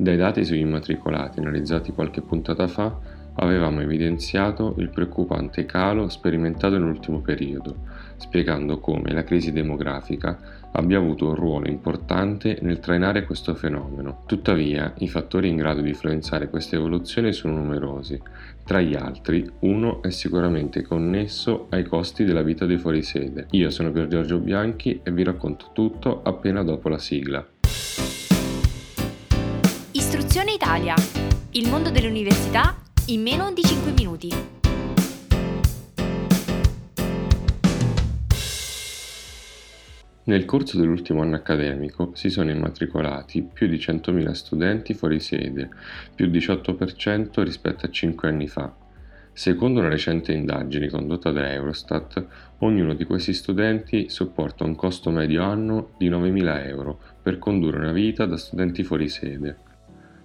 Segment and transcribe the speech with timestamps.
[0.00, 2.96] Dai dati sugli immatricolati analizzati qualche puntata fa,
[3.34, 7.78] avevamo evidenziato il preoccupante calo sperimentato nell'ultimo periodo,
[8.16, 10.38] spiegando come la crisi demografica
[10.70, 14.22] abbia avuto un ruolo importante nel trainare questo fenomeno.
[14.26, 18.22] Tuttavia, i fattori in grado di influenzare questa evoluzione sono numerosi.
[18.64, 23.48] Tra gli altri, uno è sicuramente connesso ai costi della vita dei fuorisede.
[23.50, 27.44] Io sono Pier Giorgio Bianchi e vi racconto tutto appena dopo la sigla.
[30.10, 30.94] Istruzione Italia.
[31.50, 32.74] Il mondo delle università
[33.08, 34.32] in meno di 5 minuti.
[40.24, 45.68] Nel corso dell'ultimo anno accademico si sono immatricolati più di 100.000 studenti fuori sede,
[46.14, 48.74] più 18% rispetto a 5 anni fa.
[49.34, 52.26] Secondo una recente indagine condotta da Eurostat,
[52.60, 57.92] ognuno di questi studenti sopporta un costo medio anno di 9.000 euro per condurre una
[57.92, 59.67] vita da studenti fuori sede.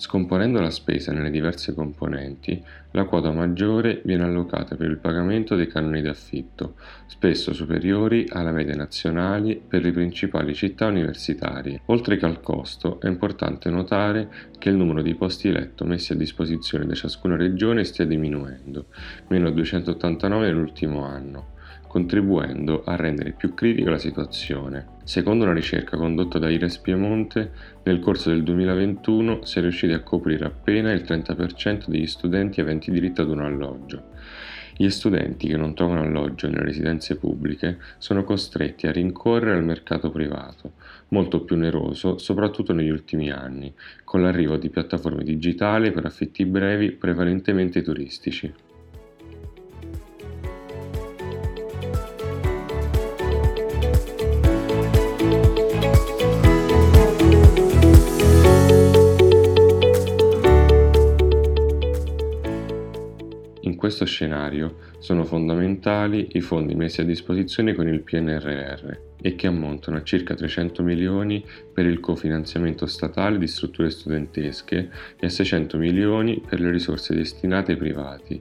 [0.00, 2.62] Scomponendo la spesa nelle diverse componenti,
[2.92, 8.76] la quota maggiore viene allocata per il pagamento dei canoni d'affitto, spesso superiori alla media
[8.76, 11.80] nazionale per le principali città universitarie.
[11.86, 16.16] Oltre che al costo, è importante notare che il numero di posti letto messi a
[16.16, 18.86] disposizione da ciascuna regione stia diminuendo,
[19.26, 21.56] meno 289 nell'ultimo anno
[21.88, 24.96] contribuendo a rendere più critica la situazione.
[25.02, 27.50] Secondo una ricerca condotta da Ires Piemonte,
[27.82, 32.90] nel corso del 2021 si è riusciti a coprire appena il 30% degli studenti aventi
[32.90, 34.04] diritto ad un alloggio.
[34.80, 40.08] Gli studenti che non trovano alloggio nelle residenze pubbliche sono costretti a rincorrere al mercato
[40.08, 40.74] privato,
[41.08, 46.92] molto più oneroso soprattutto negli ultimi anni, con l'arrivo di piattaforme digitali per affitti brevi
[46.92, 48.54] prevalentemente turistici.
[63.78, 69.96] Questo scenario sono fondamentali i fondi messi a disposizione con il PNRR e che ammontano
[69.96, 76.42] a circa 300 milioni per il cofinanziamento statale di strutture studentesche e a 600 milioni
[76.46, 78.40] per le risorse destinate ai privati.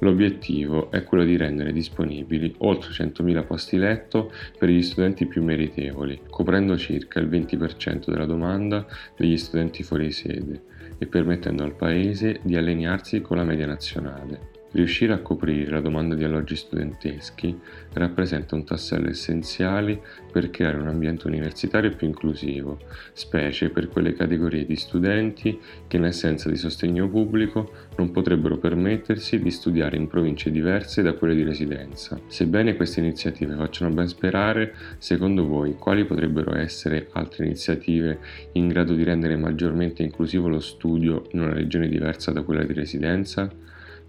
[0.00, 6.20] L'obiettivo è quello di rendere disponibili oltre 100.000 posti letto per gli studenti più meritevoli,
[6.28, 10.62] coprendo circa il 20% della domanda degli studenti fuori sede
[10.98, 14.55] e permettendo al Paese di allinearsi con la media nazionale.
[14.72, 17.58] Riuscire a coprire la domanda di alloggi studenteschi
[17.94, 20.00] rappresenta un tassello essenziale
[20.30, 22.80] per creare un ambiente universitario più inclusivo,
[23.12, 29.40] specie per quelle categorie di studenti che in assenza di sostegno pubblico non potrebbero permettersi
[29.40, 32.20] di studiare in province diverse da quelle di residenza.
[32.26, 38.18] Sebbene queste iniziative facciano ben sperare, secondo voi quali potrebbero essere altre iniziative
[38.52, 42.72] in grado di rendere maggiormente inclusivo lo studio in una regione diversa da quella di
[42.72, 43.50] residenza?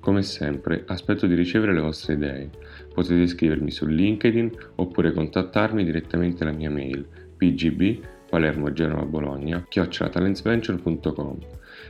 [0.08, 2.50] Come sempre, aspetto di ricevere le vostre idee.
[2.94, 11.38] Potete scrivermi su LinkedIn oppure contattarmi direttamente alla mia mail pgb palermo genova bologna chiocciolatalentsventure.com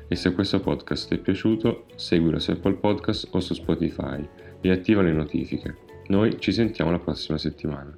[0.07, 4.27] e se questo podcast ti è piaciuto seguilo su Apple Podcast o su Spotify
[4.61, 5.75] e attiva le notifiche.
[6.07, 7.95] Noi ci sentiamo la prossima settimana.